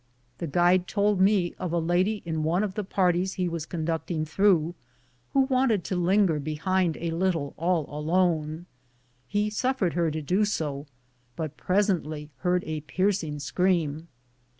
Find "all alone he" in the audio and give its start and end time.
7.55-9.51